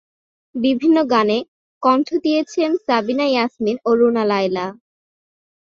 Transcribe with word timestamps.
বিভিন্ন 0.55 0.97
গানে 1.11 1.37
কণ্ঠ 1.83 2.07
দিয়েছেন 2.23 2.69
সাবিনা 2.85 3.25
ইয়াসমিন 3.29 3.77
ও 3.85 3.89
রুনা 3.99 4.23
লায়লা। 4.31 4.65